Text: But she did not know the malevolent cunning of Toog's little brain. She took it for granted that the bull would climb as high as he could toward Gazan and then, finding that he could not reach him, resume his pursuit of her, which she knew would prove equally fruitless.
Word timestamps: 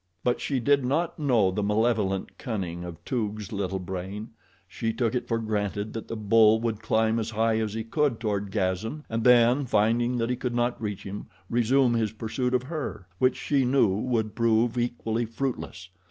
But 0.23 0.41
she 0.41 0.59
did 0.59 0.83
not 0.83 1.19
know 1.19 1.51
the 1.51 1.61
malevolent 1.61 2.39
cunning 2.39 2.83
of 2.83 3.05
Toog's 3.05 3.51
little 3.51 3.77
brain. 3.77 4.31
She 4.67 4.91
took 4.93 5.13
it 5.13 5.27
for 5.27 5.37
granted 5.37 5.93
that 5.93 6.07
the 6.07 6.15
bull 6.15 6.59
would 6.59 6.81
climb 6.81 7.19
as 7.19 7.29
high 7.29 7.59
as 7.59 7.75
he 7.75 7.83
could 7.83 8.19
toward 8.19 8.49
Gazan 8.51 9.05
and 9.11 9.23
then, 9.23 9.63
finding 9.67 10.17
that 10.17 10.31
he 10.31 10.35
could 10.35 10.55
not 10.55 10.81
reach 10.81 11.03
him, 11.03 11.27
resume 11.51 11.93
his 11.93 12.13
pursuit 12.13 12.55
of 12.55 12.63
her, 12.63 13.05
which 13.19 13.37
she 13.37 13.63
knew 13.63 13.89
would 13.89 14.33
prove 14.33 14.75
equally 14.75 15.25
fruitless. 15.27 15.89